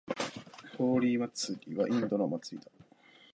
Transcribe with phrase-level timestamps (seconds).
[0.79, 2.71] ホーリー祭はインドのお祭りだ。